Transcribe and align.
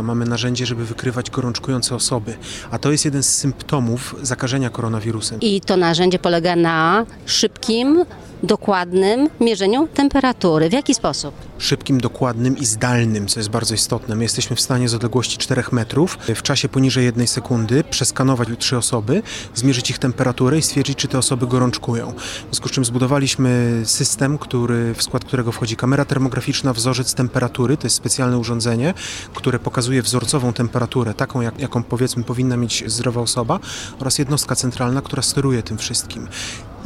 Mamy 0.00 0.24
narzędzie, 0.24 0.66
żeby 0.66 0.84
wykrywać 0.84 1.30
gorączkujące 1.30 1.94
osoby, 1.94 2.36
a 2.70 2.78
to 2.78 2.92
jest 2.92 3.04
jeden 3.04 3.22
z 3.22 3.28
symptomów 3.28 4.16
zakażenia 4.22 4.70
koronawirusem. 4.70 5.40
I 5.40 5.60
to 5.60 5.76
narzędzie 5.76 6.18
polega 6.18 6.56
na 6.56 7.06
szybkim, 7.26 8.04
dokładnym 8.42 9.28
mierzeniu 9.40 9.88
temperatury. 9.94 10.68
W 10.68 10.72
jaki 10.72 10.94
sposób? 10.94 11.34
Szybkim, 11.58 12.00
dokładnym 12.00 12.58
i 12.58 12.64
zdalnym, 12.64 13.26
co 13.26 13.40
jest 13.40 13.50
bardzo 13.50 13.74
istotne. 13.74 14.16
My 14.16 14.22
jesteśmy 14.22 14.56
w 14.56 14.60
stanie 14.60 14.88
z 14.88 14.94
odległości 14.94 15.38
4 15.38 15.62
metrów 15.72 16.18
w 16.34 16.42
czasie 16.42 16.68
poniżej 16.68 17.04
jednej 17.04 17.26
sekundy 17.26 17.84
przeskanować 17.84 18.48
trzy 18.58 18.76
osoby, 18.76 19.22
zmierzyć 19.54 19.90
ich 19.90 19.98
temperaturę 19.98 20.58
i 20.58 20.62
stwierdzić, 20.62 20.98
czy 20.98 21.08
te 21.08 21.18
osoby 21.18 21.46
gorączkują. 21.46 22.12
W 22.12 22.42
związku 22.42 22.68
z 22.68 22.72
czym 22.72 22.84
zbudowaliśmy 22.84 23.82
system, 23.84 24.38
który, 24.38 24.94
w 24.94 25.02
skład 25.02 25.24
którego 25.24 25.52
wchodzi 25.52 25.76
kamera 25.76 26.04
termograficzna, 26.04 26.72
wzorzec 26.72 27.14
temperatury, 27.14 27.76
to 27.76 27.86
jest 27.86 27.96
specjalne 27.96 28.38
urządzenie, 28.38 28.94
które 29.34 29.58
pokazuje 29.58 30.02
wzorcową 30.02 30.52
temperaturę, 30.52 31.14
taką 31.14 31.40
jak, 31.40 31.60
jaką 31.60 31.82
powiedzmy 31.82 32.24
powinna 32.24 32.56
mieć 32.56 32.84
zdrowa 32.86 33.20
osoba 33.20 33.60
oraz 34.00 34.18
jednostka 34.18 34.54
centralna, 34.54 35.02
która 35.02 35.22
steruje 35.22 35.62
tym 35.62 35.78
wszystkim. 35.78 36.28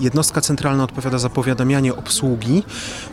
Jednostka 0.00 0.40
centralna 0.40 0.84
odpowiada 0.84 1.18
za 1.18 1.28
powiadamianie 1.28 1.94
obsługi 1.96 2.62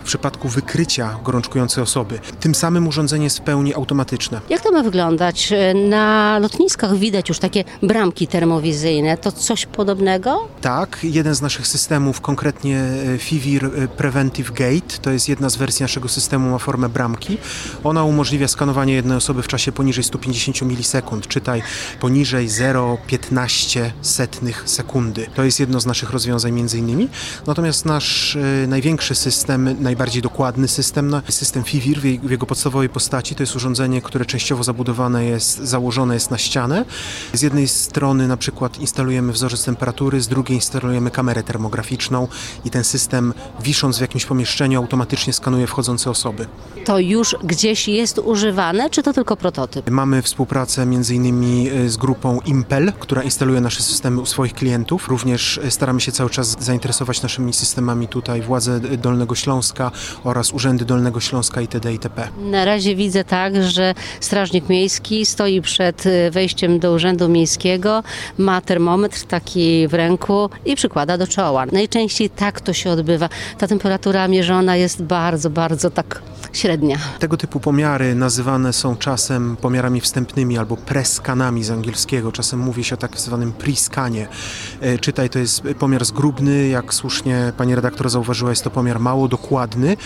w 0.02 0.06
przypadku 0.06 0.50
wykrycia 0.50 1.20
gorączkującej 1.24 1.84
osoby. 1.84 2.20
Tym 2.40 2.56
samym 2.56 2.88
urządzenie 2.88 3.24
jest 3.24 3.38
w 3.38 3.42
pełni 3.42 3.76
automatyczne. 3.76 4.42
Jak 4.50 4.62
to 4.62 4.72
ma 4.72 4.84
wyglądać? 4.84 5.54
Na 5.90 6.40
lotniskach 6.40 6.96
widać 6.96 7.30
już 7.30 7.40
takie 7.40 7.64
bramki 7.84 8.28
termowizyjne. 8.28 9.18
To 9.18 9.32
coś 9.32 9.66
podobnego? 9.66 10.48
Tak, 10.62 11.00
jeden 11.04 11.36
z 11.36 11.42
naszych 11.42 11.68
systemów, 11.68 12.22
konkretnie 12.22 12.80
e, 12.80 13.18
FIVIR 13.18 13.66
e, 13.66 13.88
Preventive 13.88 14.52
Gate, 14.52 14.98
to 15.02 15.12
jest 15.12 15.30
jedna 15.30 15.50
z 15.50 15.56
wersji 15.56 15.84
naszego 15.84 16.10
systemu, 16.10 16.50
ma 16.50 16.58
formę 16.58 16.90
bramki. 16.90 17.38
Ona 17.84 18.04
umożliwia 18.04 18.48
skanowanie 18.48 18.94
jednej 18.94 19.18
osoby 19.18 19.42
w 19.42 19.48
czasie 19.48 19.72
poniżej 19.72 20.04
150 20.04 20.62
milisekund, 20.62 21.28
czytaj 21.28 21.64
poniżej 22.00 22.50
0,15 22.50 23.90
setnych 24.02 24.64
sekundy. 24.66 25.28
To 25.36 25.44
jest 25.44 25.60
jedno 25.60 25.80
z 25.80 25.86
naszych 25.86 26.10
rozwiązań 26.10 26.52
między 26.52 26.73
innymi. 26.78 27.10
Natomiast 27.48 27.86
nasz 27.86 28.36
e, 28.36 28.68
największy 28.68 29.16
system, 29.16 29.76
najbardziej 29.80 30.22
dokładny 30.22 30.68
system, 30.68 31.10
no, 31.10 31.22
system 31.30 31.64
FIVIR 31.64 32.00
w 32.00 32.32
jego 32.32 32.46
podstawowej 32.46 32.90
postaci, 32.90 33.36
to 33.36 33.44
jest 33.44 33.56
urządzenie, 33.56 34.02
które 34.02 34.26
częściowo 34.26 34.64
zabudowane 34.64 35.26
jest, 35.26 35.58
założone 35.58 36.14
jest 36.14 36.32
na 36.32 36.38
ścianę. 36.38 36.86
Z 37.34 37.42
jednej 37.42 37.68
strony 37.68 38.28
na 38.28 38.38
przykład 38.38 38.80
instalujemy 38.80 39.34
wzorzec 39.34 39.66
temperatury, 39.66 40.22
z 40.22 40.28
drugiej 40.28 40.58
instalujemy 40.58 41.12
kamerę 41.12 41.44
termograficzną 41.44 42.28
i 42.66 42.70
ten 42.70 42.84
system 42.84 43.34
wisząc 43.64 43.98
w 43.98 44.02
jakimś 44.02 44.26
pomieszczeniu 44.26 44.80
automatycznie 44.80 45.34
skanuje 45.34 45.68
wchodzące 45.68 46.10
osoby. 46.10 46.48
To 46.86 47.00
już 47.00 47.36
gdzieś 47.44 47.88
jest 47.88 48.20
używane, 48.20 48.90
czy 48.90 49.04
to 49.04 49.14
tylko 49.14 49.38
prototyp? 49.38 49.90
Mamy 49.90 50.22
współpracę 50.22 50.86
między 50.86 51.16
innymi 51.16 51.70
e, 51.70 51.90
z 51.90 51.98
grupą 51.98 52.40
Impel, 52.46 52.94
która 53.00 53.24
instaluje 53.24 53.62
nasze 53.62 53.84
systemy 53.84 54.22
u 54.22 54.26
swoich 54.26 54.54
klientów. 54.54 55.08
Również 55.08 55.58
e, 55.58 55.72
staramy 55.72 56.02
się 56.02 56.12
cały 56.12 56.30
czas 56.30 56.56
zainteresować 56.64 57.22
naszymi 57.22 57.54
systemami 57.54 58.08
tutaj 58.08 58.42
władze 58.42 58.80
Dolnego 58.80 59.36
Śląska 59.36 59.92
oraz 60.24 60.54
urzędy 60.54 60.86
Dolnego 60.86 61.20
Śląska 61.20 61.62
itd. 61.62 61.94
itp. 61.94 62.28
Na 62.38 62.66
razie 62.66 62.96
widzę 62.96 63.24
tak, 63.24 63.64
że 63.64 63.94
strażnik 64.20 64.70
miejski 64.70 65.26
stoi 65.26 65.62
przed 65.62 66.06
y, 66.06 66.32
wejściem 66.32 66.80
do 66.80 66.94
urzędu 66.94 67.30
miejskiego, 67.30 68.04
ma 68.38 68.62
termometr 68.62 69.22
taki 69.22 69.88
w 69.88 69.94
ręku 69.94 70.50
i 70.66 70.76
przykłada 70.76 71.18
do 71.18 71.28
czoła. 71.28 71.66
Najczęściej 71.66 72.30
tak 72.30 72.62
to 72.62 72.74
się 72.74 72.90
odbywa. 72.90 73.30
Ta 73.58 73.68
temperatura 73.68 74.28
mierzona 74.28 74.76
jest 74.76 75.04
bardzo, 75.04 75.50
bardzo 75.50 75.90
tak 75.90 76.22
średnia. 76.54 76.98
Tego 77.20 77.38
typu 77.38 77.60
pomiary 77.60 78.16
nazywane 78.16 78.74
są 78.74 78.98
czasem 78.98 79.58
pomiarami 79.62 80.02
wstępnymi 80.02 80.58
albo 80.58 80.78
preskanami 80.78 81.64
z 81.64 81.72
angielskiego. 81.72 82.32
Czasem 82.32 82.60
mówi 82.60 82.84
się 82.84 82.96
o 82.96 82.98
tak 82.98 83.20
zwanym 83.20 83.54
pre-skanie. 83.54 84.28
E, 84.82 84.98
Czytaj, 85.00 85.30
to 85.30 85.40
jest 85.40 85.64
pomiar 85.80 86.06
zgrubny, 86.06 86.68
jak 86.68 86.94
słusznie 86.94 87.54
pani 87.58 87.76
redaktor 87.76 88.10
zauważyła, 88.10 88.50
jest 88.50 88.64
to 88.64 88.70
pomiar 88.70 89.00
mało 89.00 89.28
dokładny. 89.28 89.98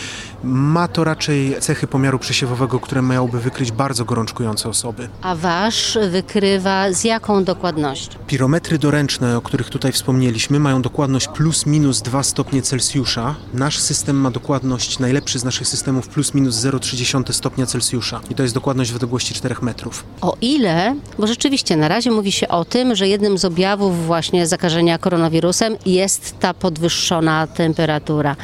Ma 0.44 0.88
to 0.88 1.04
raczej 1.04 1.56
cechy 1.60 1.88
pomiaru 1.88 2.20
przesiewowego, 2.20 2.80
które 2.80 3.02
miałoby 3.02 3.40
wykryć 3.40 3.72
bardzo 3.72 4.06
gorączkujące 4.06 4.70
osoby. 4.70 5.10
A 5.22 5.36
wasz 5.36 5.98
wykrywa 6.12 6.92
z 6.92 7.04
jaką 7.04 7.44
dokładnością? 7.44 8.20
Pirometry 8.28 8.78
doręczne, 8.78 9.38
o 9.38 9.42
których 9.42 9.70
tutaj 9.70 9.92
wspomnieliśmy, 9.92 10.60
mają 10.60 10.82
dokładność 10.82 11.28
plus 11.28 11.66
minus 11.66 12.02
2 12.02 12.24
stopnie 12.24 12.62
Celsjusza. 12.62 13.36
Nasz 13.54 13.80
system 13.80 14.16
ma 14.16 14.32
dokładność, 14.32 15.00
najlepszy 15.00 15.40
z 15.40 15.44
naszych 15.44 15.68
systemów, 15.68 16.08
plus 16.08 16.34
minus 16.34 16.37
0,3 16.46 17.34
stopnia 17.34 17.66
Celsjusza. 17.66 18.20
I 18.30 18.36
to 18.36 18.44
jest 18.44 18.56
dokładność 18.56 18.92
w 18.92 18.96
odległości 18.96 19.34
4 19.34 19.56
metrów. 19.62 20.04
O 20.22 20.38
ile, 20.42 20.96
bo 21.20 21.28
rzeczywiście 21.28 21.78
na 21.78 21.88
razie 21.88 22.12
mówi 22.12 22.32
się 22.32 22.48
o 22.48 22.66
tym, 22.66 22.96
że 22.96 23.08
jednym 23.08 23.38
z 23.38 23.46
objawów 23.46 24.06
właśnie 24.06 24.48
zakażenia 24.48 24.98
koronawirusem 24.98 25.76
jest 25.86 26.40
ta 26.40 26.54
podwyższona 26.54 27.48
temperatura. 27.48 28.36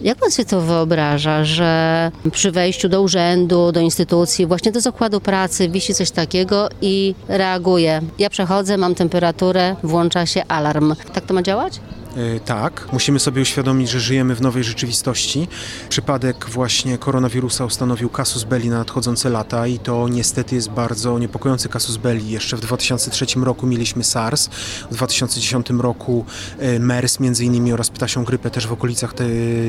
Jak 0.00 0.18
pan 0.18 0.30
sobie 0.30 0.46
to 0.46 0.60
wyobraża, 0.60 1.44
że 1.44 2.10
przy 2.32 2.50
wejściu 2.50 2.88
do 2.88 3.02
urzędu, 3.02 3.72
do 3.72 3.80
instytucji, 3.80 4.46
właśnie 4.46 4.72
do 4.72 4.80
zakładu 4.80 5.20
pracy 5.20 5.68
wisi 5.68 5.94
coś 5.94 6.10
takiego 6.10 6.68
i 6.80 7.14
reaguje? 7.28 8.02
Ja 8.18 8.30
przechodzę, 8.30 8.76
mam 8.76 8.94
temperaturę, 8.94 9.76
włącza 9.82 10.26
się 10.26 10.44
alarm. 10.48 10.94
Tak 11.12 11.26
to 11.26 11.34
ma 11.34 11.42
działać? 11.42 11.80
E, 12.18 12.40
Tak, 12.40 12.88
musimy 12.92 13.20
sobie 13.20 13.42
uświadomić, 13.42 13.90
że 13.90 14.00
żyjemy 14.00 14.34
w 14.34 14.40
nowej 14.40 14.64
rzeczywistości. 14.64 15.48
Przypadek 15.88 16.46
właśnie 16.50 16.98
koronawirusa 16.98 17.64
ustanowił 17.64 18.08
kasus 18.08 18.44
belli 18.44 18.68
na 18.68 18.78
nadchodzące 18.78 19.30
lata 19.30 19.66
i 19.66 19.78
to 19.78 20.08
niestety 20.08 20.54
jest 20.54 20.70
bardzo 20.70 21.18
niepokojący 21.18 21.68
kasus 21.68 21.96
belli. 21.96 22.30
Jeszcze 22.30 22.56
w 22.56 22.60
2003 22.60 23.26
roku 23.36 23.66
mieliśmy 23.66 24.04
SARS, 24.04 24.48
w 24.90 24.94
2010 24.94 25.70
roku 25.70 26.24
e, 26.58 26.78
MERS 26.78 27.20
między 27.20 27.44
innymi 27.44 27.72
oraz 27.72 27.90
ptasią 27.90 28.24
grypę 28.24 28.50
też 28.50 28.66
w 28.66 28.72
okolicach 28.72 29.14
te, 29.14 29.24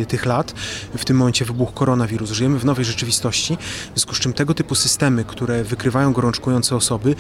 tych 0.07 0.25
lat. 0.25 0.51
W 0.97 1.05
tym 1.05 1.17
momencie 1.17 1.45
wybuchł 1.45 1.71
koronawirus. 1.71 2.31
Żyjemy 2.31 2.59
w 2.59 2.65
nowej 2.65 2.85
rzeczywistości, 2.85 3.57
w 3.57 3.99
związku 3.99 4.15
z 4.15 4.19
czym 4.19 4.33
tego 4.33 4.53
typu 4.53 4.75
systemy, 4.75 5.25
które 5.25 5.63
wykrywają 5.63 6.13
gorączkujące 6.13 6.75
osoby, 6.75 7.15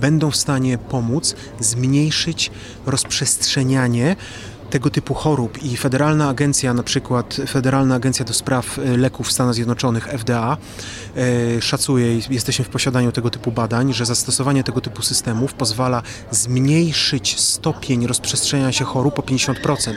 będą 0.00 0.30
w 0.30 0.36
stanie 0.36 0.78
pomóc 0.78 1.34
zmniejszyć 1.60 2.50
rozprzestrzenianie 2.86 4.16
tego 4.70 4.90
typu 4.90 5.14
chorób 5.14 5.62
i 5.62 5.76
Federalna 5.76 6.28
Agencja, 6.28 6.74
na 6.74 6.82
przykład 6.82 7.36
Federalna 7.48 7.94
Agencja 7.94 8.24
do 8.24 8.32
Spraw 8.32 8.78
e, 8.78 8.96
Leków 8.96 9.28
w 9.28 9.32
Stanach 9.32 9.54
Zjednoczonych, 9.54 10.06
FDA, 10.06 10.56
e, 11.16 11.62
szacuje, 11.62 12.18
jesteśmy 12.30 12.64
w 12.64 12.68
posiadaniu 12.68 13.12
tego 13.12 13.30
typu 13.30 13.52
badań, 13.52 13.92
że 13.92 14.06
zastosowanie 14.06 14.64
tego 14.64 14.80
typu 14.80 15.02
systemów 15.02 15.54
pozwala 15.54 16.02
zmniejszyć 16.30 17.40
stopień 17.40 18.06
rozprzestrzeniania 18.06 18.72
się 18.72 18.84
chorób 18.84 19.18
o 19.18 19.22
50%. 19.22 19.92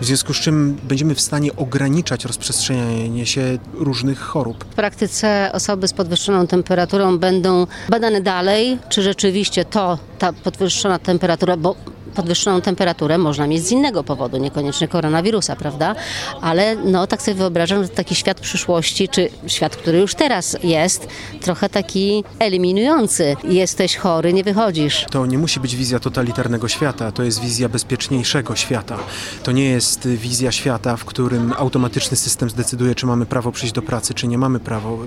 W 0.00 0.04
związku 0.04 0.34
z 0.34 0.36
czym 0.36 0.76
będziemy 0.82 1.14
w 1.14 1.20
stanie 1.20 1.56
ograniczać 1.56 2.24
rozprzestrzenianie 2.24 3.26
się 3.26 3.58
różnych 3.74 4.20
chorób. 4.20 4.64
W 4.64 4.74
praktyce 4.74 5.50
osoby 5.52 5.88
z 5.88 5.92
podwyższoną 5.92 6.46
temperaturą 6.46 7.18
będą 7.18 7.66
badane 7.88 8.20
dalej, 8.20 8.78
czy 8.88 9.02
rzeczywiście 9.02 9.64
to, 9.64 9.98
ta 10.18 10.32
podwyższona 10.32 10.98
temperatura, 10.98 11.56
bo 11.56 11.91
podwyższoną 12.14 12.60
temperaturę 12.60 13.18
można 13.18 13.46
mieć 13.46 13.66
z 13.66 13.70
innego 13.70 14.04
powodu, 14.04 14.36
niekoniecznie 14.38 14.88
koronawirusa, 14.88 15.56
prawda? 15.56 15.94
Ale 16.40 16.76
no 16.76 17.06
tak 17.06 17.22
sobie 17.22 17.34
wyobrażam, 17.34 17.82
że 17.82 17.88
taki 17.88 18.14
świat 18.14 18.40
przyszłości, 18.40 19.08
czy 19.08 19.28
świat, 19.46 19.76
który 19.76 19.98
już 19.98 20.14
teraz 20.14 20.56
jest, 20.62 21.08
trochę 21.40 21.68
taki 21.68 22.24
eliminujący. 22.38 23.36
Jesteś 23.44 23.96
chory, 23.96 24.32
nie 24.32 24.44
wychodzisz. 24.44 25.06
To 25.10 25.26
nie 25.26 25.38
musi 25.38 25.60
być 25.60 25.76
wizja 25.76 26.00
totalitarnego 26.00 26.68
świata, 26.68 27.12
to 27.12 27.22
jest 27.22 27.40
wizja 27.40 27.68
bezpieczniejszego 27.68 28.56
świata. 28.56 28.98
To 29.42 29.52
nie 29.52 29.64
jest 29.64 30.08
wizja 30.08 30.52
świata, 30.52 30.96
w 30.96 31.04
którym 31.04 31.52
automatyczny 31.58 32.16
system 32.16 32.50
zdecyduje, 32.50 32.94
czy 32.94 33.06
mamy 33.06 33.26
prawo 33.26 33.52
przyjść 33.52 33.74
do 33.74 33.82
pracy, 33.82 34.14
czy 34.14 34.28
nie 34.28 34.38
mamy 34.38 34.60
prawo, 34.60 34.98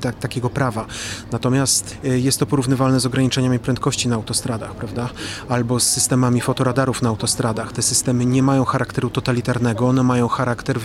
ta, 0.00 0.12
takiego 0.12 0.50
prawa. 0.50 0.86
Natomiast 1.32 1.96
y, 2.04 2.20
jest 2.20 2.38
to 2.38 2.46
porównywalne 2.46 3.00
z 3.00 3.06
ograniczeniami 3.06 3.58
prędkości 3.58 4.08
na 4.08 4.14
autostradach, 4.14 4.74
prawda? 4.74 5.08
Albo 5.48 5.80
z 5.80 6.09
systemami 6.10 6.40
fotoradarów 6.40 7.02
na 7.02 7.08
autostradach. 7.08 7.72
Te 7.72 7.82
systemy 7.82 8.26
nie 8.26 8.42
mają 8.42 8.64
charakteru 8.64 9.10
totalitarnego, 9.10 9.88
one 9.88 10.02
mają 10.02 10.28
charakter 10.28 10.78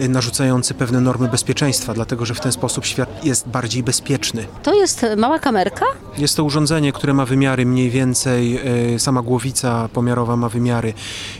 y, 0.00 0.08
narzucający 0.08 0.74
pewne 0.74 1.00
normy 1.00 1.28
bezpieczeństwa, 1.28 1.94
dlatego 1.94 2.26
że 2.26 2.34
w 2.34 2.40
ten 2.40 2.52
sposób 2.52 2.86
świat 2.86 3.24
jest 3.24 3.48
bardziej 3.48 3.82
bezpieczny. 3.82 4.46
To 4.62 4.74
jest 4.74 5.06
mała 5.16 5.38
kamerka? 5.38 5.86
Jest 6.18 6.36
to 6.36 6.44
urządzenie, 6.44 6.92
które 6.92 7.14
ma 7.14 7.24
wymiary 7.24 7.66
mniej 7.66 7.90
więcej, 7.90 8.60
e, 8.94 8.98
sama 8.98 9.22
głowica 9.22 9.88
pomiarowa 9.92 10.36
ma 10.36 10.48
wymiary 10.48 10.94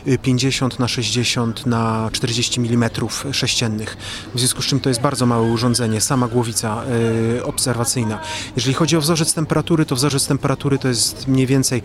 e, 0.07 0.17
50 0.17 0.79
na 0.79 0.87
60 0.87 1.65
na 1.65 2.09
40 2.11 2.61
mm 2.61 2.89
sześciennych. 3.31 3.97
W 4.35 4.39
związku 4.39 4.61
z 4.61 4.65
czym 4.65 4.79
to 4.79 4.89
jest 4.89 5.01
bardzo 5.01 5.25
małe 5.25 5.51
urządzenie, 5.51 6.01
sama 6.01 6.27
głowica 6.27 6.83
obserwacyjna. 7.43 8.19
Jeżeli 8.55 8.73
chodzi 8.73 8.97
o 8.97 9.01
wzorzec 9.01 9.33
temperatury, 9.33 9.85
to 9.85 9.95
wzorzec 9.95 10.27
temperatury 10.27 10.77
to 10.77 10.87
jest 10.87 11.27
mniej 11.27 11.47
więcej 11.47 11.81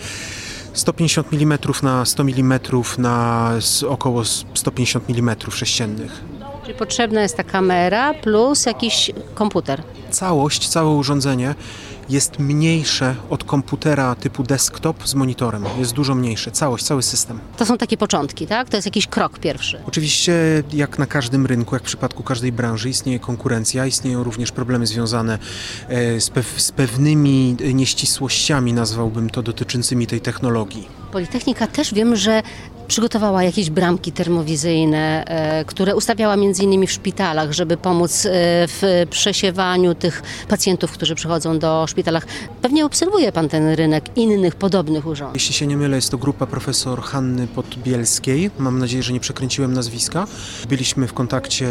150 0.75 1.32
mm 1.32 1.59
na 1.82 2.05
100 2.05 2.23
mm 2.25 2.61
na 2.99 3.50
około 3.88 4.25
150 4.55 5.11
mm 5.11 5.37
sześciennych. 5.50 6.25
Czyli 6.64 6.78
potrzebna 6.78 7.22
jest 7.22 7.37
ta 7.37 7.44
kamera 7.44 8.14
plus 8.14 8.66
jakiś 8.66 9.11
komputer. 9.34 9.82
całość, 10.11 10.69
całe 10.69 10.90
urządzenie 10.90 11.55
jest 12.08 12.38
mniejsze 12.38 13.14
od 13.31 13.44
komputera 13.44 14.14
typu 14.14 14.43
desktop 14.43 15.08
z 15.08 15.14
monitorem. 15.14 15.64
Jest 15.78 15.93
dużo 15.93 16.14
mniejsze. 16.14 16.50
Całość, 16.50 16.84
cały 16.84 17.02
system. 17.02 17.38
To 17.56 17.66
są 17.66 17.78
takie 17.78 17.96
początki, 17.96 18.46
tak? 18.46 18.69
To 18.69 18.76
jest 18.76 18.87
jakiś 18.87 19.06
krok 19.06 19.38
pierwszy. 19.38 19.81
Oczywiście, 19.87 20.62
jak 20.72 20.99
na 20.99 21.06
każdym 21.06 21.46
rynku, 21.46 21.75
jak 21.75 21.82
w 21.82 21.87
przypadku 21.87 22.22
każdej 22.22 22.52
branży, 22.52 22.88
istnieje 22.88 23.19
konkurencja, 23.19 23.87
istnieją 23.87 24.25
również 24.25 24.52
problemy 24.52 24.87
związane 24.87 25.38
e, 25.88 26.20
z, 26.20 26.31
pew- 26.31 26.61
z 26.61 26.72
pewnymi 26.72 27.56
nieścisłościami, 27.75 28.72
nazwałbym 28.72 29.31
to, 29.31 29.43
dotyczącymi 29.43 30.06
tej 30.06 30.20
technologii. 30.20 30.88
Politechnika 31.12 31.66
też 31.66 31.94
wiem, 31.94 32.16
że 32.16 32.43
przygotowała 32.89 33.43
jakieś 33.43 33.71
bramki 33.71 34.13
termowizyjne, 34.13 35.25
e, 35.25 35.65
które 35.65 35.97
ustawiała 35.97 36.37
między 36.37 36.63
innymi 36.63 36.87
w 36.87 36.93
szpitalach, 36.93 37.53
żeby 37.53 37.77
pomóc 37.77 38.27
e, 38.27 38.31
w 38.69 39.07
przesiewaniu 39.11 39.95
tych 39.95 40.23
pacjentów, 40.49 40.93
którzy 40.93 41.15
przychodzą 41.15 41.59
do 41.59 41.87
szpitalach. 41.89 42.27
Pewnie 42.63 42.87
obserwuje 42.87 43.33
Pan 43.33 43.49
ten 43.49 43.69
rynek 43.69 44.05
innych 44.17 44.55
podobnych 44.55 45.07
urządzeń. 45.07 45.35
Jeśli 45.35 45.55
się 45.55 45.67
nie 45.67 45.77
mylę, 45.77 45.97
jest 45.97 46.11
to 46.11 46.19
grupa 46.19 46.47
profesor 46.47 47.03
Hanny 47.03 47.47
Podbielskiej. 47.47 48.51
Mam 48.59 48.79
nadzieję, 48.79 49.03
że 49.03 49.13
nie 49.13 49.21
przekręciłem 49.21 49.73
nazwiska. 49.73 50.27
Byliśmy 50.69 51.07
w 51.07 51.13
kontakcie 51.13 51.67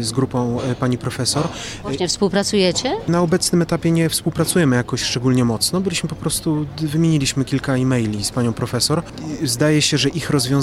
z 0.00 0.12
grupą 0.12 0.60
e, 0.60 0.74
pani 0.74 0.98
profesor. 0.98 1.48
Właśnie 1.82 2.08
współpracujecie? 2.08 2.96
Na 3.08 3.20
obecnym 3.20 3.62
etapie 3.62 3.90
nie 3.90 4.08
współpracujemy 4.08 4.76
jakoś 4.76 5.02
szczególnie 5.02 5.44
mocno. 5.44 5.80
Byliśmy 5.80 6.08
po 6.08 6.16
prostu, 6.16 6.66
wymieniliśmy 6.80 7.44
kilka 7.44 7.76
e-maili 7.76 8.24
z 8.24 8.30
panią 8.30 8.52
profesor. 8.52 9.02
Zdaje 9.42 9.82
się, 9.82 9.98
że 9.98 10.08
ich 10.08 10.30
rozwiązanie, 10.30 10.55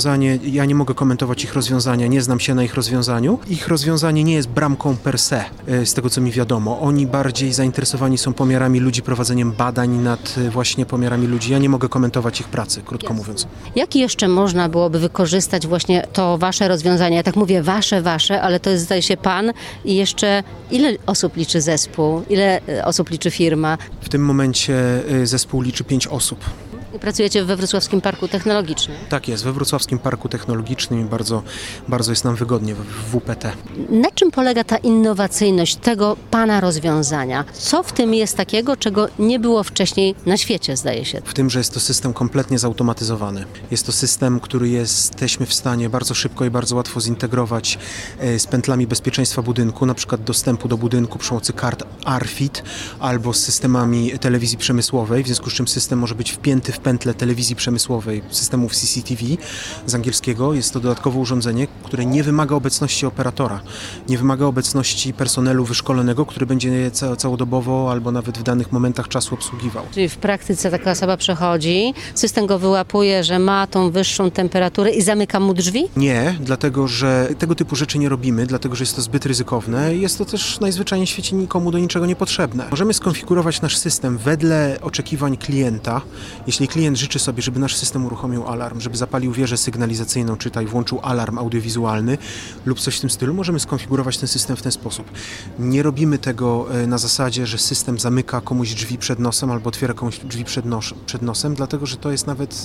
ja 0.43 0.65
nie 0.65 0.75
mogę 0.75 0.93
komentować 0.93 1.43
ich 1.43 1.53
rozwiązania, 1.53 2.07
nie 2.07 2.21
znam 2.21 2.39
się 2.39 2.55
na 2.55 2.63
ich 2.63 2.73
rozwiązaniu. 2.73 3.39
Ich 3.49 3.67
rozwiązanie 3.67 4.23
nie 4.23 4.33
jest 4.33 4.49
bramką 4.49 4.97
per 4.97 5.19
se, 5.19 5.45
e, 5.67 5.85
z 5.85 5.93
tego 5.93 6.09
co 6.09 6.21
mi 6.21 6.31
wiadomo. 6.31 6.79
Oni 6.81 7.07
bardziej 7.07 7.53
zainteresowani 7.53 8.17
są 8.17 8.33
pomiarami 8.33 8.79
ludzi, 8.79 9.01
prowadzeniem 9.01 9.51
badań 9.51 9.89
nad 9.89 10.35
e, 10.37 10.49
właśnie 10.49 10.85
pomiarami 10.85 11.27
ludzi. 11.27 11.51
Ja 11.51 11.59
nie 11.59 11.69
mogę 11.69 11.89
komentować 11.89 12.39
ich 12.39 12.47
pracy, 12.47 12.81
krótko 12.85 13.13
mówiąc. 13.13 13.47
Jak 13.75 13.95
jeszcze 13.95 14.27
można 14.27 14.69
byłoby 14.69 14.99
wykorzystać 14.99 15.67
właśnie 15.67 16.07
to 16.13 16.37
wasze 16.37 16.67
rozwiązanie? 16.67 17.15
Ja 17.15 17.23
tak 17.23 17.35
mówię 17.35 17.63
wasze, 17.63 18.01
wasze, 18.01 18.41
ale 18.41 18.59
to 18.59 18.69
jest 18.69 18.83
zdaje 18.83 19.01
się 19.01 19.17
pan 19.17 19.51
i 19.85 19.95
jeszcze 19.95 20.43
ile 20.71 20.93
osób 21.05 21.37
liczy 21.37 21.61
zespół, 21.61 22.21
ile 22.29 22.61
e, 22.67 22.85
osób 22.85 23.09
liczy 23.09 23.31
firma? 23.31 23.77
W 24.01 24.09
tym 24.09 24.25
momencie 24.25 25.03
zespół 25.23 25.61
liczy 25.61 25.83
pięć 25.83 26.07
osób. 26.07 26.39
I 26.95 26.99
Pracujecie 26.99 27.45
we 27.45 27.55
Wrocławskim 27.55 28.01
Parku 28.01 28.27
Technologicznym. 28.27 28.97
Tak 29.09 29.27
jest, 29.27 29.43
we 29.43 29.53
Wrocławskim 29.53 29.99
Parku 29.99 30.29
Technologicznym 30.29 31.01
i 31.01 31.03
bardzo, 31.03 31.43
bardzo 31.87 32.11
jest 32.11 32.23
nam 32.23 32.35
wygodnie 32.35 32.75
w 32.75 32.83
w 33.03 33.19
WPT. 33.19 33.51
Na 33.89 34.11
czym 34.11 34.31
polega 34.31 34.63
ta 34.63 34.77
innowacyjność 34.77 35.75
tego 35.75 36.17
pana 36.31 36.61
rozwiązania? 36.61 37.45
Co 37.53 37.83
w 37.83 37.91
tym 37.91 38.13
jest 38.13 38.37
takiego, 38.37 38.77
czego 38.77 39.07
nie 39.19 39.39
było 39.39 39.63
wcześniej 39.63 40.15
na 40.25 40.37
świecie, 40.37 40.77
zdaje 40.77 41.05
się? 41.05 41.21
w 41.25 41.33
tym, 41.33 41.49
że 41.49 41.59
jest 41.59 41.73
to 41.73 41.79
system 41.79 42.13
kompletnie 42.13 42.59
zautomatyzowany. 42.59 43.45
Jest 43.71 43.85
to 43.85 43.91
system, 43.91 44.39
który 44.39 44.69
jesteśmy 44.69 45.45
w 45.45 45.53
stanie 45.53 45.89
bardzo 45.89 46.13
szybko 46.13 46.45
i 46.45 46.49
bardzo 46.49 46.75
łatwo 46.75 47.01
zintegrować 47.01 47.79
e, 48.19 48.39
z 48.39 48.47
pętlami 48.47 48.87
bezpieczeństwa 48.87 49.41
budynku, 49.41 49.85
na 49.85 49.93
przykład 49.93 50.23
dostępu 50.23 50.67
do 50.67 50.77
budynku 50.77 51.19
przy 51.19 51.29
pomocy 51.29 51.53
kart 51.53 51.83
ARFID 52.05 52.63
albo 52.99 53.33
z 53.33 53.39
systemami 53.39 54.19
telewizji 54.19 54.57
przemysłowej, 54.57 55.23
w 55.23 55.25
związku 55.25 55.49
z 55.49 55.53
czym 55.53 55.67
system 55.67 55.99
może 55.99 56.15
być 56.15 56.31
wpięty 56.31 56.71
w 56.71 56.79
pętlę 56.83 57.13
telewizji 57.13 57.55
przemysłowej, 57.55 58.21
systemów 58.29 58.75
CCTV 58.75 59.21
z 59.85 59.95
angielskiego. 59.95 60.53
Jest 60.53 60.73
to 60.73 60.79
dodatkowe 60.79 61.19
urządzenie, 61.19 61.67
które 61.83 62.05
nie 62.05 62.23
wymaga 62.23 62.55
obecności 62.55 63.05
operatora, 63.05 63.61
nie 64.09 64.17
wymaga 64.17 64.45
obecności 64.45 65.13
personelu 65.13 65.65
wyszkolonego, 65.65 66.25
który 66.25 66.45
będzie 66.45 66.69
je 66.69 66.91
ca- 66.91 67.15
całodobowo 67.15 67.91
albo 67.91 68.11
nawet 68.11 68.37
w 68.37 68.43
danych 68.43 68.71
momentach 68.71 69.07
czasu 69.07 69.35
obsługiwał. 69.35 69.83
Czyli 69.93 70.09
w 70.09 70.17
praktyce 70.17 70.71
taka 70.71 70.91
osoba 70.91 71.17
przechodzi, 71.17 71.93
system 72.15 72.45
go 72.45 72.59
wyłapuje, 72.59 73.23
że 73.23 73.39
ma 73.39 73.67
tą 73.67 73.91
wyższą 73.91 74.31
temperaturę 74.31 74.91
i 74.91 75.01
zamyka 75.01 75.39
mu 75.39 75.53
drzwi? 75.53 75.83
Nie, 75.97 76.35
dlatego 76.39 76.87
że 76.87 77.27
tego 77.39 77.55
typu 77.55 77.75
rzeczy 77.75 77.99
nie 77.99 78.09
robimy, 78.09 78.45
dlatego 78.45 78.75
że 78.75 78.83
jest 78.83 78.95
to 78.95 79.01
zbyt 79.01 79.25
ryzykowne 79.25 79.95
i 79.95 80.01
jest 80.01 80.17
to 80.17 80.25
też 80.25 80.59
najzwyczajniej 80.59 81.07
w 81.07 81.09
świecie 81.09 81.35
nikomu 81.35 81.71
do 81.71 81.77
niczego 81.79 82.05
niepotrzebne. 82.05 82.67
Możemy 82.71 82.93
skonfigurować 82.93 83.61
nasz 83.61 83.77
system 83.77 84.17
wedle 84.17 84.77
oczekiwań 84.81 85.37
klienta. 85.37 86.01
Jeśli 86.47 86.67
klient 86.73 86.97
życzy 86.97 87.19
sobie, 87.19 87.41
żeby 87.41 87.59
nasz 87.59 87.75
system 87.75 88.05
uruchomił 88.05 88.47
alarm, 88.47 88.79
żeby 88.79 88.97
zapalił 88.97 89.31
wieżę 89.31 89.57
sygnalizacyjną, 89.57 90.37
czy 90.37 90.49
tutaj 90.49 90.65
włączył 90.65 90.99
alarm 91.03 91.37
audiowizualny 91.37 92.17
lub 92.65 92.79
coś 92.79 92.97
w 92.97 93.01
tym 93.01 93.09
stylu, 93.09 93.33
możemy 93.33 93.59
skonfigurować 93.59 94.17
ten 94.17 94.27
system 94.29 94.55
w 94.55 94.61
ten 94.61 94.71
sposób. 94.71 95.11
Nie 95.59 95.83
robimy 95.83 96.17
tego 96.17 96.67
e, 96.81 96.87
na 96.87 96.97
zasadzie, 96.97 97.47
że 97.47 97.57
system 97.57 97.99
zamyka 97.99 98.41
komuś 98.41 98.73
drzwi 98.73 98.97
przed 98.97 99.19
nosem 99.19 99.51
albo 99.51 99.67
otwiera 99.67 99.93
komuś 99.93 100.19
drzwi 100.19 100.45
przed, 100.45 100.65
nos, 100.65 100.93
przed 101.05 101.21
nosem, 101.21 101.55
dlatego 101.55 101.85
że 101.85 101.97
to 101.97 102.11
jest 102.11 102.27
nawet 102.27 102.63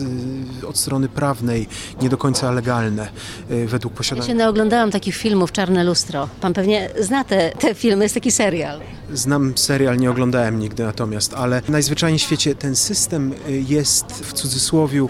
e, 0.63 0.67
od 0.67 0.79
strony 0.79 1.09
prawnej 1.09 1.67
nie 2.03 2.09
do 2.09 2.17
końca 2.17 2.51
legalne 2.51 3.09
e, 3.51 3.67
według 3.67 3.95
Ja 3.95 3.99
posiadania. 3.99 4.27
się 4.27 4.35
naoglądałam 4.35 4.91
takich 4.91 5.17
filmów 5.17 5.53
Czarne 5.53 5.85
Lustro. 5.85 6.29
Pan 6.41 6.53
pewnie 6.55 6.91
zna 7.01 7.25
te, 7.25 7.51
te 7.51 7.75
filmy, 7.75 8.05
jest 8.05 8.15
taki 8.15 8.31
serial. 8.33 8.81
Znam 9.15 9.53
serial, 9.57 9.99
nie 9.99 10.11
oglądałem 10.11 10.59
nigdy 10.59 10.83
natomiast, 10.85 11.35
ale 11.35 11.63
najzwyczajniej 11.69 12.19
w 12.19 12.23
świecie 12.23 12.55
ten 12.55 12.77
system 12.77 13.33
y, 13.49 13.61
jest 13.99 14.13
w 14.13 14.33
cudzysłowiu 14.33 15.09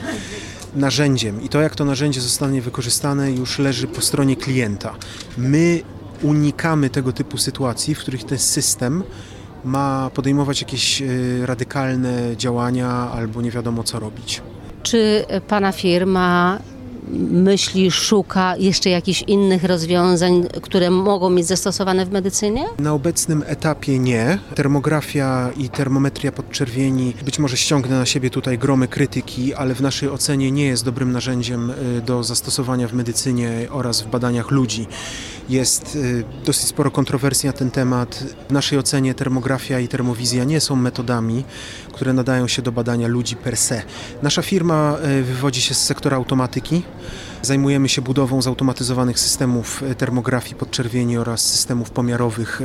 narzędziem 0.77 1.43
i 1.43 1.49
to 1.49 1.61
jak 1.61 1.75
to 1.75 1.85
narzędzie 1.85 2.21
zostanie 2.21 2.63
wykorzystane 2.63 3.33
już 3.33 3.59
leży 3.59 3.87
po 3.87 4.01
stronie 4.01 4.37
klienta. 4.37 4.95
My 5.39 5.81
unikamy 6.23 6.91
tego 6.91 7.13
typu 7.13 7.39
sytuacji, 7.39 7.95
w 7.95 7.99
których 7.99 8.25
ten 8.25 8.39
system 8.39 9.03
ma 9.65 10.11
podejmować 10.15 10.61
jakieś 10.61 11.03
y, 11.03 11.47
radykalne 11.47 12.37
działania 12.37 12.89
albo 12.91 13.43
nie 13.43 13.51
wiadomo 13.51 13.85
co 13.85 14.01
robić. 14.01 14.43
Czy 14.83 15.25
pana 15.49 15.73
firma 15.73 16.59
myśli, 17.31 17.91
szuka 17.91 18.57
jeszcze 18.57 18.91
jakichś 18.91 19.23
innych 19.23 19.65
rozwiązań, 19.65 20.47
które 20.63 20.91
mogą 20.91 21.35
być 21.35 21.47
zastosowane 21.47 22.07
w 22.07 22.13
medycynie? 22.13 22.65
Na 22.79 22.93
obecnym 22.93 23.45
etapie 23.47 23.99
nie. 23.99 24.39
Termografia 24.55 25.51
i 25.57 25.69
termometria 25.69 26.33
podczerwieni 26.33 27.15
być 27.25 27.39
może 27.39 27.57
ściągnę 27.57 27.99
na 27.99 28.07
siebie 28.07 28.31
tutaj 28.31 28.59
gromy 28.59 28.89
krytyki, 28.89 29.55
ale 29.55 29.75
w 29.75 29.81
naszej 29.81 30.09
ocenie 30.09 30.51
nie 30.51 30.67
jest 30.67 30.85
dobrym 30.85 31.13
narzędziem 31.13 31.71
y, 31.71 32.03
do 32.07 32.25
zastosowania 32.25 32.89
w 32.89 32.93
medycynie 32.93 33.67
oraz 33.71 34.03
w 34.03 34.07
badaniach 34.07 34.51
ludzi. 34.51 34.87
Jest 35.49 35.97
y, 35.97 36.25
dosyć 36.45 36.69
sporo 36.69 36.91
kontrowersji 36.91 37.47
na 37.47 37.53
ten 37.53 37.71
temat. 37.71 38.25
W 38.49 38.53
naszej 38.53 38.79
ocenie 38.79 39.15
termografia 39.15 39.81
i 39.81 39.89
termowizja 39.89 40.45
nie 40.45 40.61
są 40.61 40.77
metodami, 40.77 41.45
które 41.93 42.13
nadają 42.13 42.49
się 42.49 42.63
do 42.63 42.73
badania 42.73 43.09
ludzi 43.09 43.37
per 43.37 43.57
se. 43.57 43.83
Nasza 44.23 44.43
firma 44.43 44.97
y, 45.19 45.23
wywodzi 45.23 45.63
się 45.63 45.75
z 45.75 45.85
sektora 45.85 46.17
automatyki. 46.17 46.83
Zajmujemy 47.43 47.89
się 47.89 48.03
budową 48.03 48.43
zautomatyzowanych 48.43 49.21
systemów 49.21 49.83
e, 49.83 49.95
termografii 49.95 50.55
podczerwieni 50.55 51.19
oraz 51.19 51.41
systemów 51.41 51.91
pomiarowych, 51.91 52.61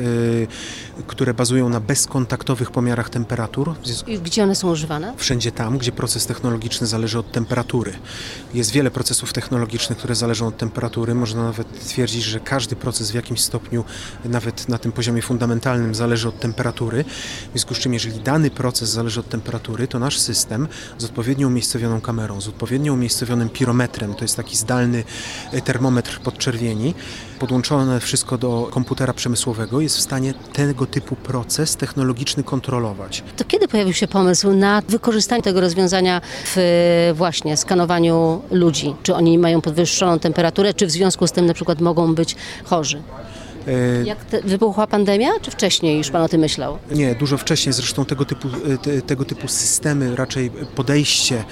e, 0.99 1.03
które 1.07 1.33
bazują 1.33 1.69
na 1.69 1.79
bezkontaktowych 1.79 2.71
pomiarach 2.71 3.09
temperatur. 3.09 3.75
I 4.07 4.19
gdzie 4.19 4.43
one 4.43 4.55
są 4.55 4.71
używane? 4.71 5.13
Wszędzie 5.17 5.51
tam, 5.51 5.77
gdzie 5.77 5.91
proces 5.91 6.25
technologiczny 6.25 6.87
zależy 6.87 7.19
od 7.19 7.31
temperatury. 7.31 7.93
Jest 8.53 8.71
wiele 8.71 8.91
procesów 8.91 9.33
technologicznych, 9.33 9.97
które 9.97 10.15
zależą 10.15 10.47
od 10.47 10.57
temperatury. 10.57 11.15
Można 11.15 11.43
nawet 11.43 11.87
twierdzić, 11.87 12.23
że 12.23 12.39
każdy 12.39 12.75
proces 12.75 13.11
w 13.11 13.13
jakimś 13.13 13.41
stopniu, 13.41 13.83
nawet 14.25 14.69
na 14.69 14.77
tym 14.77 14.91
poziomie 14.91 15.21
fundamentalnym, 15.21 15.95
zależy 15.95 16.27
od 16.27 16.39
temperatury. 16.39 17.03
W 17.47 17.51
związku 17.51 17.75
z 17.75 17.77
czym, 17.77 17.93
jeżeli 17.93 18.19
dany 18.19 18.49
proces 18.49 18.89
zależy 18.89 19.19
od 19.19 19.29
temperatury, 19.29 19.87
to 19.87 19.99
nasz 19.99 20.19
system 20.19 20.67
z 20.97 21.03
odpowiednio 21.03 21.47
umiejscowioną 21.47 22.01
kamerą, 22.01 22.41
z 22.41 22.47
odpowiednio 22.47 22.93
umiejscowionym 22.93 23.49
pirometrem, 23.49 24.13
to 24.13 24.23
jest 24.23 24.35
taki 24.35 24.57
zdalny 24.63 25.03
termometr 25.63 26.19
podczerwieni, 26.19 26.93
podłączone 27.39 27.99
wszystko 27.99 28.37
do 28.37 28.67
komputera 28.71 29.13
przemysłowego, 29.13 29.81
jest 29.81 29.97
w 29.97 30.01
stanie 30.01 30.33
tego 30.53 30.85
typu 30.85 31.15
proces 31.15 31.75
technologiczny 31.75 32.43
kontrolować. 32.43 33.23
To 33.37 33.43
kiedy 33.45 33.67
pojawił 33.67 33.93
się 33.93 34.07
pomysł 34.07 34.53
na 34.53 34.81
wykorzystanie 34.89 35.43
tego 35.43 35.61
rozwiązania 35.61 36.21
w 36.55 37.11
właśnie 37.15 37.57
skanowaniu 37.57 38.41
ludzi? 38.51 38.95
Czy 39.03 39.15
oni 39.15 39.37
mają 39.37 39.61
podwyższoną 39.61 40.19
temperaturę, 40.19 40.73
czy 40.73 40.87
w 40.87 40.91
związku 40.91 41.27
z 41.27 41.31
tym 41.31 41.45
na 41.45 41.53
przykład 41.53 41.81
mogą 41.81 42.15
być 42.15 42.35
chorzy? 42.63 43.01
E, 43.67 44.03
Jak 44.05 44.25
te, 44.25 44.41
wybuchła 44.41 44.87
pandemia, 44.87 45.29
czy 45.41 45.51
wcześniej 45.51 45.97
już 45.97 46.09
pan 46.09 46.21
o 46.21 46.29
tym 46.29 46.41
myślał? 46.41 46.77
Nie, 46.91 47.15
dużo 47.15 47.37
wcześniej. 47.37 47.73
Zresztą 47.73 48.05
tego 48.05 48.25
typu, 48.25 48.47
e, 48.73 48.77
te, 48.77 49.01
tego 49.01 49.25
typu 49.25 49.47
systemy, 49.47 50.15
raczej 50.15 50.49
podejście, 50.75 51.43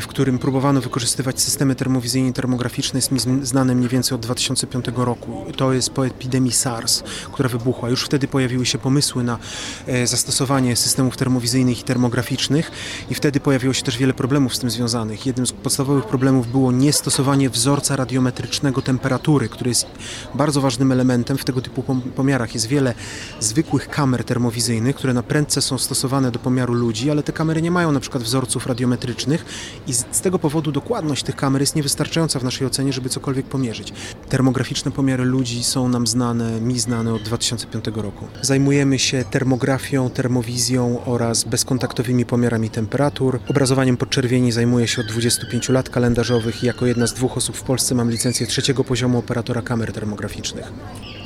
w 0.00 0.06
którym 0.06 0.38
próbowano 0.38 0.80
wykorzystywać 0.80 1.40
systemy 1.40 1.74
termowizyjne 1.74 2.28
i 2.28 2.32
termograficzne 2.32 2.98
jest 2.98 3.12
mi 3.12 3.18
zn- 3.20 3.44
znane 3.46 3.74
mniej 3.74 3.88
więcej 3.88 4.14
od 4.14 4.20
2005 4.20 4.84
roku. 4.96 5.44
To 5.56 5.72
jest 5.72 5.90
po 5.90 6.06
epidemii 6.06 6.52
SARS, 6.52 7.02
która 7.32 7.48
wybuchła. 7.48 7.88
Już 7.90 8.04
wtedy 8.04 8.28
pojawiły 8.28 8.66
się 8.66 8.78
pomysły 8.78 9.24
na 9.24 9.38
e, 9.86 10.06
zastosowanie 10.06 10.76
systemów 10.76 11.16
termowizyjnych 11.16 11.80
i 11.80 11.82
termograficznych 11.82 12.70
i 13.10 13.14
wtedy 13.14 13.40
pojawiło 13.40 13.74
się 13.74 13.82
też 13.82 13.98
wiele 13.98 14.14
problemów 14.14 14.56
z 14.56 14.58
tym 14.58 14.70
związanych. 14.70 15.26
Jednym 15.26 15.46
z 15.46 15.52
podstawowych 15.52 16.04
problemów 16.04 16.50
było 16.52 16.72
niestosowanie 16.72 17.50
wzorca 17.50 17.96
radiometrycznego 17.96 18.82
temperatury, 18.82 19.48
który 19.48 19.68
jest 19.70 19.86
bardzo 20.34 20.60
ważnym 20.60 20.92
elementem 20.92 21.38
w 21.38 21.44
tego 21.44 21.51
tego 21.52 21.62
typu 21.62 21.82
pom- 21.82 22.00
pomiarach. 22.00 22.54
Jest 22.54 22.66
wiele 22.66 22.94
zwykłych 23.40 23.88
kamer 23.88 24.24
termowizyjnych, 24.24 24.96
które 24.96 25.14
na 25.14 25.22
prędce 25.22 25.62
są 25.62 25.78
stosowane 25.78 26.30
do 26.30 26.38
pomiaru 26.38 26.74
ludzi, 26.74 27.10
ale 27.10 27.22
te 27.22 27.32
kamery 27.32 27.62
nie 27.62 27.70
mają 27.70 27.92
na 27.92 28.00
przykład 28.00 28.22
wzorców 28.22 28.66
radiometrycznych 28.66 29.44
i 29.86 29.92
z, 29.92 30.04
z 30.10 30.20
tego 30.20 30.38
powodu 30.38 30.72
dokładność 30.72 31.22
tych 31.22 31.36
kamer 31.36 31.60
jest 31.60 31.76
niewystarczająca 31.76 32.38
w 32.38 32.44
naszej 32.44 32.66
ocenie, 32.66 32.92
żeby 32.92 33.08
cokolwiek 33.08 33.46
pomierzyć. 33.46 33.92
Termograficzne 34.28 34.90
pomiary 34.90 35.24
ludzi 35.24 35.64
są 35.64 35.88
nam 35.88 36.06
znane, 36.06 36.60
mi 36.60 36.78
znane 36.80 37.14
od 37.14 37.22
2005 37.22 37.84
roku. 37.94 38.26
Zajmujemy 38.42 38.98
się 38.98 39.24
termografią, 39.24 40.10
termowizją 40.10 41.04
oraz 41.04 41.44
bezkontaktowymi 41.44 42.26
pomiarami 42.26 42.70
temperatur. 42.70 43.40
Obrazowaniem 43.48 43.96
podczerwieni 43.96 44.52
zajmuję 44.52 44.88
się 44.88 45.00
od 45.00 45.06
25 45.06 45.68
lat 45.68 45.90
kalendarzowych 45.90 46.62
i 46.62 46.66
jako 46.66 46.86
jedna 46.86 47.06
z 47.06 47.14
dwóch 47.14 47.36
osób 47.36 47.56
w 47.56 47.62
Polsce 47.62 47.94
mam 47.94 48.10
licencję 48.10 48.46
trzeciego 48.46 48.84
poziomu 48.84 49.18
operatora 49.18 49.62
kamer 49.62 49.92
termograficznych. 49.92 50.72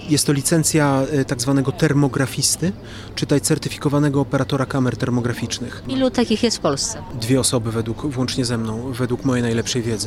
Jest 0.09 0.27
to 0.27 0.33
licencja 0.33 1.03
e, 1.13 1.25
tak 1.25 1.41
zwanego 1.41 1.73
termografisty, 1.73 2.73
czytaj 3.15 3.41
certyfikowanego 3.41 4.21
operatora 4.21 4.67
kamer 4.67 4.97
termograficznych. 4.97 5.83
Ilu 5.89 6.11
takich 6.11 6.43
jest 6.43 6.57
w 6.57 6.61
Polsce? 6.61 7.03
Dwie 7.21 7.41
osoby 7.41 7.73
według, 7.73 8.07
włącznie 8.07 8.45
ze 8.45 8.59
mną, 8.59 8.93
według 8.93 9.25
mojej 9.25 9.43
najlepszej 9.43 9.83
wiedzy. 9.83 10.05